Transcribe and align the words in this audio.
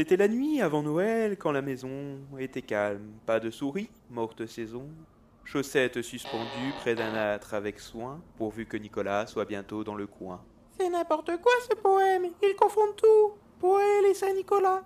C'était 0.00 0.16
la 0.16 0.28
nuit 0.28 0.62
avant 0.62 0.82
Noël 0.82 1.36
quand 1.36 1.52
la 1.52 1.60
maison 1.60 2.20
était 2.38 2.62
calme. 2.62 3.12
Pas 3.26 3.38
de 3.38 3.50
souris, 3.50 3.90
morte 4.08 4.46
saison. 4.46 4.88
Chaussettes 5.44 6.00
suspendues 6.00 6.72
près 6.78 6.94
d'un 6.94 7.14
âtre 7.14 7.52
avec 7.52 7.78
soin, 7.78 8.18
pourvu 8.38 8.64
que 8.64 8.78
Nicolas 8.78 9.26
soit 9.26 9.44
bientôt 9.44 9.84
dans 9.84 9.94
le 9.94 10.06
coin. 10.06 10.42
C'est 10.78 10.88
n'importe 10.88 11.36
quoi 11.42 11.52
ce 11.68 11.76
poème. 11.76 12.24
Ils 12.42 12.56
confondent 12.56 12.96
tout. 12.96 13.32
Poël 13.58 14.06
et 14.10 14.14
Saint-Nicolas. 14.14 14.84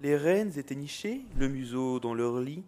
Les 0.00 0.16
reines 0.16 0.58
étaient 0.58 0.74
nichées, 0.74 1.20
le 1.38 1.46
museau 1.46 2.00
dans 2.00 2.14
leur 2.14 2.40
lit, 2.40 2.64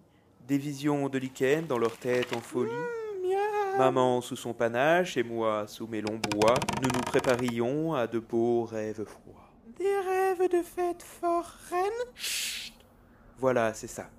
des 0.47 0.59
visions 0.59 1.09
de 1.09 1.19
lichen 1.19 1.67
dans 1.67 1.79
leur 1.79 1.97
tête 1.97 2.33
en 2.37 2.41
folie. 2.41 2.71
Mmh. 2.71 3.79
Maman 3.79 4.21
sous 4.21 4.37
son 4.37 4.55
panache 4.55 5.17
et 5.17 5.25
moi 5.25 5.67
sous 5.67 5.89
mes 5.89 6.03
longs 6.03 6.21
bois, 6.31 6.55
nous 6.81 6.89
nous 6.95 7.01
préparions 7.01 7.95
à 7.95 8.07
de 8.07 8.21
beaux 8.21 8.63
rêves 8.63 9.05
froids. 9.05 9.51
Des 9.77 9.99
rêves 9.99 10.23
de 10.39 10.62
fête 10.62 11.03
fort 11.03 11.51
reine. 11.71 11.91
Voilà, 13.38 13.73
c'est 13.73 13.87
ça. 13.87 14.11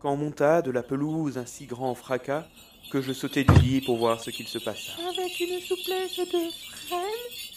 Quand 0.00 0.14
monta 0.16 0.60
de 0.60 0.70
la 0.70 0.82
pelouse 0.82 1.38
un 1.38 1.46
si 1.46 1.66
grand 1.66 1.94
fracas 1.94 2.46
que 2.90 3.00
je 3.00 3.12
sautai 3.12 3.44
du 3.44 3.54
lit 3.60 3.80
pour 3.80 3.96
voir 3.96 4.20
ce 4.20 4.30
qu'il 4.30 4.46
se 4.46 4.58
passa. 4.58 4.92
Avec 5.08 5.40
une 5.40 5.60
souplesse 5.60 6.18
de 6.18 6.50
frêne. 6.70 7.00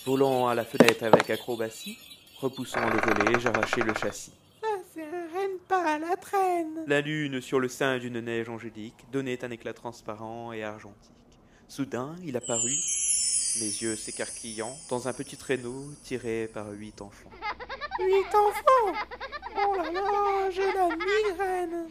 Volant 0.05 0.47
à 0.47 0.55
la 0.55 0.63
fenêtre 0.63 1.03
avec 1.03 1.29
acrobatie, 1.29 1.97
repoussant 2.39 2.89
le 2.89 2.99
volet, 3.01 3.39
j'arrachai 3.39 3.81
le 3.81 3.93
châssis. 3.93 4.33
Ça, 4.61 4.67
c'est 4.93 5.03
un 5.03 5.27
renne 5.37 5.59
pas 5.67 5.95
à 5.95 5.99
la 5.99 6.15
traîne. 6.15 6.85
La 6.87 7.01
lune, 7.01 7.41
sur 7.41 7.59
le 7.59 7.67
sein 7.67 7.97
d'une 7.97 8.21
neige 8.21 8.49
angélique, 8.49 9.05
donnait 9.11 9.43
un 9.43 9.51
éclat 9.51 9.73
transparent 9.73 10.53
et 10.53 10.63
argentique. 10.63 11.11
Soudain, 11.67 12.15
il 12.25 12.35
apparut, 12.37 12.79
mes 13.59 13.67
yeux 13.67 13.95
s'écarquillant, 13.95 14.75
dans 14.89 15.07
un 15.07 15.13
petit 15.13 15.37
traîneau 15.37 15.85
tiré 16.03 16.49
par 16.51 16.71
huit 16.71 17.01
enfants. 17.01 17.29
Huit 17.99 18.35
enfants. 18.35 18.99
Oh 19.57 19.75
là 19.75 19.91
là, 19.91 20.49
j'ai 20.51 20.71
la 20.71 20.89
migraine. 20.89 21.87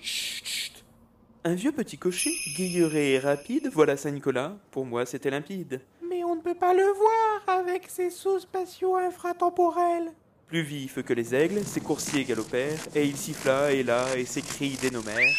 Un 1.45 1.55
vieux 1.55 1.73
petit 1.73 1.99
cocher, 1.99 2.35
guilleré 2.57 3.15
et 3.15 3.19
rapide, 3.19 3.71
voilà 3.73 3.97
Saint-Nicolas, 3.97 4.57
pour 4.71 4.85
moi 4.85 5.07
c'était 5.07 5.31
limpide. 5.31 5.81
Mais 6.09 6.25
on 6.25 6.35
ne 6.37 6.41
peut 6.41 6.55
pas 6.55 6.75
le 6.75 6.85
voir 6.85 7.61
avec 7.61 7.89
ses 7.89 8.11
sauts 8.11 8.41
spatiaux 8.41 8.97
infratemporels. 8.97 10.13
Plus 10.47 10.63
vif 10.63 11.03
que 11.03 11.13
les 11.13 11.35
aigles, 11.35 11.63
ses 11.65 11.81
coursiers 11.81 12.25
galopèrent, 12.25 12.87
et 12.95 13.05
il 13.05 13.17
siffla 13.17 13.71
et 13.71 13.83
là, 13.83 14.05
et 14.17 14.25
ses 14.25 14.43
cris 14.43 14.79
dénommèrent. 14.81 15.37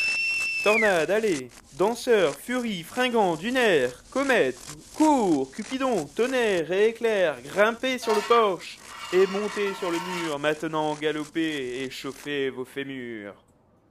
Tornade, 0.63 1.09
allez 1.09 1.49
Danseur, 1.77 2.35
furie, 2.35 2.83
fringant, 2.83 3.35
dunaire, 3.35 4.03
comète, 4.11 4.59
cours, 4.95 5.51
cupidon, 5.51 6.05
tonnerre 6.05 6.71
et 6.71 6.89
éclair, 6.89 7.37
grimpez 7.41 7.97
sur 7.97 8.13
le 8.13 8.21
porche, 8.21 8.77
et 9.13 9.25
montez 9.27 9.73
sur 9.73 9.91
le 9.91 9.97
mur, 10.23 10.37
maintenant 10.39 10.93
galopez 10.95 11.83
et 11.83 11.89
chauffez 11.89 12.49
vos 12.49 12.65
fémurs. 12.65 13.33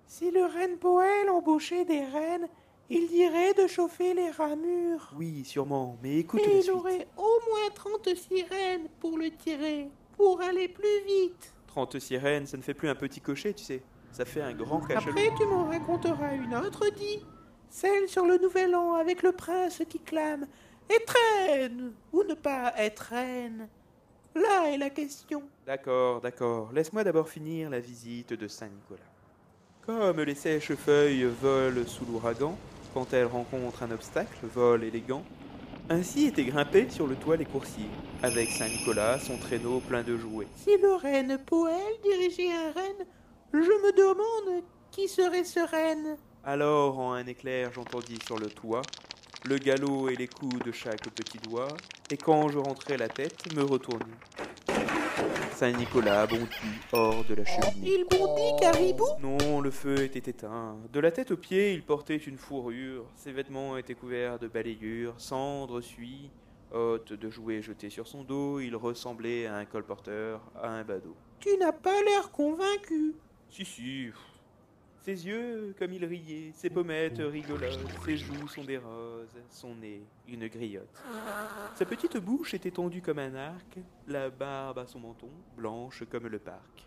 Si 0.07 0.31
le 0.31 0.45
reine 0.45 0.79
Poël 0.79 1.29
embauchait 1.31 1.85
des 1.85 2.05
reines, 2.05 2.49
il 2.89 3.07
dirait 3.09 3.53
de 3.55 3.67
chauffer 3.67 4.15
les 4.15 4.31
ramures. 4.31 5.13
Oui, 5.17 5.45
sûrement, 5.45 5.99
mais 6.03 6.19
écoute 6.19 6.41
Et 6.43 6.47
la 6.47 6.55
il 6.55 6.63
suite. 6.63 6.75
aurait 6.75 7.09
au 7.17 7.39
moins 7.51 7.69
30 7.75 8.15
sirènes 8.15 8.89
pour 9.01 9.19
le 9.19 9.31
tirer, 9.31 9.89
pour 10.17 10.41
aller 10.41 10.69
plus 10.69 11.05
vite. 11.07 11.53
30 11.67 11.99
sirènes, 11.99 12.47
ça 12.47 12.57
ne 12.57 12.63
fait 12.63 12.75
plus 12.75 12.89
un 12.89 12.95
petit 12.95 13.21
cocher, 13.21 13.53
tu 13.53 13.65
sais. 13.65 13.83
Ça 14.13 14.25
fait 14.25 14.41
un 14.41 14.55
grand 14.55 14.81
cachalot. 14.81 15.11
Après, 15.11 15.31
tu 15.37 15.45
m'en 15.45 15.65
raconteras 15.67 16.35
une 16.35 16.55
autre, 16.55 16.89
dit. 16.97 17.25
Celle 17.69 18.09
sur 18.09 18.25
le 18.25 18.39
nouvel 18.39 18.75
an 18.75 18.95
avec 18.95 19.23
le 19.23 19.33
prince 19.33 19.83
qui 19.89 19.99
clame 20.01 20.47
Être 20.89 21.15
reine 21.47 21.93
ou 22.13 22.23
ne 22.23 22.33
pas 22.33 22.73
être 22.79 23.01
reine? 23.11 23.69
Là 24.35 24.71
est 24.73 24.79
la 24.79 24.91
question. 24.91 25.43
D'accord, 25.67 26.21
d'accord. 26.21 26.71
Laisse-moi 26.73 27.05
d'abord 27.05 27.29
finir 27.29 27.71
la 27.71 27.81
visite 27.81 28.33
de 28.33 28.49
Saint-Nicolas. 28.49 29.01
Comme 29.85 30.21
les 30.21 30.35
sèches 30.35 30.75
feuilles 30.75 31.25
volent 31.25 31.87
sous 31.87 32.05
l'ouragan, 32.05 32.57
quand 32.95 33.13
elles 33.13 33.27
rencontrent 33.27 33.83
un 33.83 33.91
obstacle, 33.91 34.47
vol 34.47 34.85
élégant, 34.85 35.25
ainsi 35.91 36.27
étaient 36.27 36.45
grimpés 36.45 36.91
sur 36.91 37.07
le 37.07 37.17
toit 37.17 37.37
les 37.37 37.47
coursiers, 37.47 37.89
avec 38.23 38.51
Saint-Nicolas, 38.51 39.19
son 39.19 39.39
traîneau 39.39 39.81
plein 39.81 40.03
de 40.03 40.17
jouets. 40.17 40.49
Si 40.57 40.77
le 40.77 40.95
reine 40.95 41.39
Poël 41.47 41.93
dirigeait 42.03 42.53
un 42.53 42.73
reine, 42.73 43.07
je 43.55 43.59
me 43.59 43.93
demande 43.97 44.63
qui 44.91 45.09
serait 45.09 45.45
ce 45.45 45.61
reine. 45.61 46.19
Alors, 46.45 46.99
en 46.99 47.15
un 47.15 47.27
éclair, 47.27 47.73
j'entendis 47.73 48.19
sur 48.27 48.39
le 48.39 48.49
toit 48.49 48.83
le 49.45 49.59
galop 49.59 50.09
et 50.09 50.17
les 50.17 50.29
coups 50.29 50.65
de 50.65 50.73
chaque 50.73 51.09
petit 51.11 51.39
doigt, 51.39 51.69
et 52.11 52.17
quand 52.17 52.49
je 52.49 52.59
rentrai 52.59 52.97
la 52.97 53.09
tête, 53.09 53.55
me 53.55 53.63
retournai. 53.63 54.05
Saint-Nicolas 55.55 56.27
bondit 56.27 56.49
hors 56.93 57.25
de 57.25 57.35
la 57.35 57.45
cheminée. 57.45 57.97
Il 57.99 58.05
bondit 58.05 58.61
caribou 58.61 59.09
Non, 59.21 59.61
le 59.61 59.71
feu 59.71 60.05
était 60.05 60.31
éteint. 60.31 60.77
De 60.93 61.01
la 61.01 61.11
tête 61.11 61.33
aux 61.33 61.37
pieds, 61.37 61.75
il 61.75 61.83
portait 61.83 62.17
une 62.17 62.39
fourrure. 62.39 63.05
Ses 63.17 63.33
vêtements 63.33 63.77
étaient 63.77 63.95
couverts 63.95 64.39
de 64.39 64.47
balayures, 64.47 65.15
cendres, 65.19 65.81
suie. 65.81 66.31
Hôte 66.71 67.15
de 67.15 67.31
jouets 67.31 67.63
jetés 67.63 67.91
sur 67.91 68.07
son 68.07 68.25
dos, 68.25 68.61
il 68.61 68.77
ressemblait 68.77 69.47
à 69.47 69.57
un 69.57 69.65
colporteur, 69.65 70.43
à 70.63 70.69
un 70.69 70.85
badaud. 70.85 71.17
Tu 71.41 71.57
n'as 71.57 71.73
pas 71.73 72.03
l'air 72.03 72.31
convaincu. 72.31 73.15
Si, 73.49 73.65
si. 73.65 74.11
Ses 75.09 75.27
yeux, 75.27 75.75
comme 75.79 75.95
il 75.95 76.05
riait, 76.05 76.53
ses 76.53 76.69
pommettes 76.69 77.17
rigolotes, 77.17 77.81
ses 78.05 78.19
joues 78.19 78.47
sont 78.47 78.63
des 78.63 78.77
roses, 78.77 79.39
son 79.49 79.75
nez, 79.75 80.03
une 80.29 80.49
griotte. 80.49 81.03
Sa 81.77 81.87
petite 81.87 82.19
bouche 82.19 82.53
était 82.53 82.71
tendue 82.71 83.01
comme 83.01 83.19
un 83.19 83.35
arc, 83.35 83.79
la 84.07 84.29
barbe 84.29 84.81
à 84.81 84.87
son 84.87 85.01
menton, 85.01 85.31
blanche 85.57 86.05
comme 86.11 86.27
le 86.27 86.39
parc. 86.39 86.87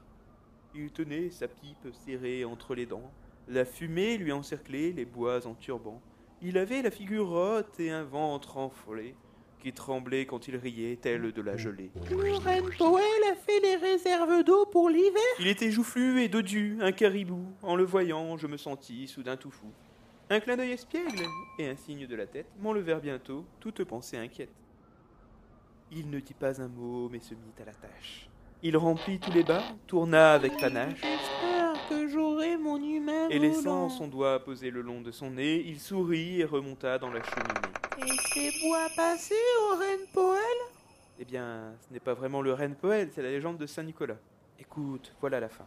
Il 0.76 0.92
tenait 0.92 1.32
sa 1.32 1.48
pipe 1.48 1.88
serrée 1.94 2.46
entre 2.46 2.76
les 2.76 2.86
dents, 2.86 3.12
la 3.48 3.66
fumée 3.66 4.20
lui 4.20 4.32
encerclait 4.32 4.92
les 4.92 5.06
bois 5.06 5.48
en 5.48 5.56
turban. 5.56 6.00
Il 6.44 6.60
avait 6.60 6.84
la 6.84 6.92
figure 6.92 7.32
haute 7.32 7.80
et 7.80 7.90
un 7.90 8.04
ventre 8.04 8.58
enflé, 8.58 9.16
qui 9.62 9.72
tremblait 9.72 10.26
quand 10.26 10.48
il 10.48 10.58
riait, 10.58 10.98
tel 10.98 11.32
de 11.32 11.42
la 11.42 11.56
gelée. 11.56 11.92
Poël 12.78 13.24
a 13.32 13.36
fait 13.36 13.60
les 13.62 13.76
réserves 13.76 14.44
d'eau 14.44 14.66
pour 14.66 14.90
l'hiver. 14.90 15.22
Il 15.40 15.48
était 15.48 15.72
joufflu 15.72 16.22
et 16.22 16.28
dodu, 16.28 16.78
un 16.82 16.92
caribou. 16.92 17.46
En 17.62 17.76
le 17.76 17.84
voyant, 17.84 18.38
je 18.38 18.48
me 18.48 18.58
sentis 18.58 19.08
soudain 19.08 19.38
tout 19.38 19.52
fou. 19.52 19.68
Un 20.30 20.40
clin 20.40 20.58
d'œil 20.58 20.72
espiègle 20.72 21.26
et 21.60 21.68
un 21.68 21.76
signe 21.76 22.08
de 22.08 22.16
la 22.16 22.26
tête 22.26 22.48
m'enlevèrent 22.60 23.02
bientôt 23.02 23.46
toute 23.60 23.84
pensée 23.84 24.18
inquiète. 24.18 24.54
Il 25.92 26.10
ne 26.10 26.20
dit 26.20 26.34
pas 26.34 26.62
un 26.62 26.70
mot, 26.70 27.10
mais 27.10 27.20
se 27.20 27.34
mit 27.34 27.54
à 27.62 27.66
la 27.66 27.74
tâche. 27.74 28.30
Il 28.64 28.78
remplit 28.78 29.20
tous 29.20 29.32
les 29.32 29.44
bas, 29.44 29.64
tourna 29.88 30.34
avec 30.34 30.56
panache, 30.58 31.02
J'espère 31.02 31.74
que 31.90 32.08
j'aurai 32.08 32.31
mon 32.62 32.78
humain 32.82 33.30
et 33.30 33.40
laissant 33.40 33.88
volant. 33.88 33.90
son 33.90 34.08
doigt 34.08 34.44
posé 34.44 34.70
le 34.70 34.82
long 34.82 35.02
de 35.02 35.12
son 35.12 35.32
nez, 35.32 35.64
il 35.66 35.80
sourit 35.80 36.42
et 36.42 36.46
remonta 36.46 36.98
dans 36.98 37.10
la 37.12 37.22
cheminée. 37.24 38.08
Et 38.08 38.18
ces 38.34 38.52
bois 38.62 38.88
passés 38.96 39.36
au 39.72 39.76
reine 39.78 40.08
Poël 40.14 40.40
Eh 41.20 41.26
bien, 41.26 41.74
ce 41.88 41.94
n'est 41.94 42.00
pas 42.00 42.14
vraiment 42.14 42.42
le 42.42 42.54
reine 42.54 42.76
Poël, 42.76 43.10
c'est 43.14 43.22
la 43.22 43.30
légende 43.32 43.58
de 43.58 43.66
Saint-Nicolas. 43.66 44.18
Écoute, 44.60 45.14
voilà 45.20 45.40
la 45.40 45.50
fin. 45.50 45.66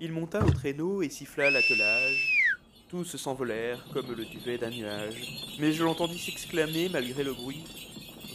Il 0.00 0.12
monta 0.12 0.44
au 0.44 0.50
traîneau 0.50 1.02
et 1.02 1.08
siffla 1.08 1.50
l'attelage. 1.50 2.32
Tous 2.88 3.16
s'envolèrent 3.16 3.84
comme 3.92 4.12
le 4.14 4.24
duvet 4.24 4.58
d'un 4.58 4.70
nuage. 4.70 5.56
Mais 5.58 5.72
je 5.72 5.82
l'entendis 5.82 6.18
s'exclamer 6.18 6.88
malgré 6.88 7.24
le 7.24 7.32
bruit. 7.32 7.64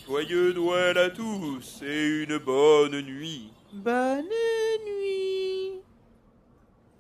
Joyeux 0.06 0.52
Noël 0.54 0.98
à 0.98 1.10
tous 1.10 1.82
et 1.84 2.24
une 2.24 2.38
bonne 2.38 3.00
nuit. 3.02 3.50
Bonne 3.72 4.26
nuit. 4.26 5.80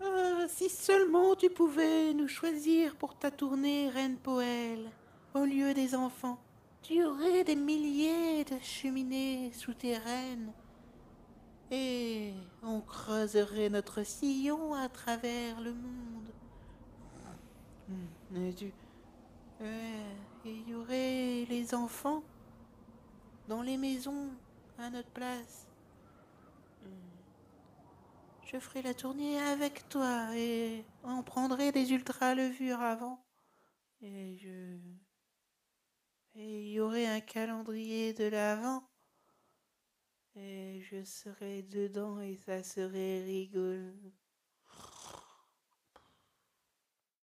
Ah, 0.01 0.45
si 0.47 0.69
seulement 0.81 1.35
tu 1.35 1.49
pouvais 1.49 2.11
nous 2.13 2.27
choisir 2.27 2.95
pour 2.95 3.15
ta 3.15 3.29
tournée, 3.29 3.87
Reine 3.89 4.17
Poël, 4.17 4.89
au 5.35 5.45
lieu 5.45 5.75
des 5.75 5.93
enfants. 5.93 6.39
Tu 6.81 7.03
aurais 7.03 7.43
des 7.43 7.55
milliers 7.55 8.43
de 8.43 8.57
cheminées 8.59 9.51
souterraines. 9.53 10.51
Et 11.69 12.33
on 12.63 12.81
creuserait 12.81 13.69
notre 13.69 14.03
sillon 14.03 14.73
à 14.73 14.89
travers 14.89 15.61
le 15.61 15.71
monde. 15.73 16.31
Hmm, 17.87 18.37
et 18.37 18.53
tu- 18.53 18.73
il 20.43 20.67
y 20.67 20.73
aurait 20.73 21.45
les 21.47 21.75
enfants 21.75 22.23
dans 23.47 23.61
les 23.61 23.77
maisons 23.77 24.29
à 24.79 24.89
notre 24.89 25.09
place. 25.09 25.67
Je 28.51 28.59
ferai 28.59 28.81
la 28.81 28.93
tournée 28.93 29.39
avec 29.39 29.87
toi 29.87 30.35
et 30.35 30.83
on 31.05 31.23
prendrait 31.23 31.71
des 31.71 31.93
ultra 31.93 32.35
levures 32.35 32.81
avant. 32.81 33.23
Et 34.01 34.37
je. 34.39 34.77
Et 36.35 36.63
il 36.63 36.71
y 36.73 36.81
aurait 36.81 37.05
un 37.05 37.21
calendrier 37.21 38.13
de 38.13 38.25
l'avant. 38.25 38.83
Et 40.35 40.81
je 40.81 41.01
serais 41.05 41.61
dedans 41.61 42.19
et 42.19 42.35
ça 42.35 42.61
serait 42.61 43.23
rigolo. 43.23 43.93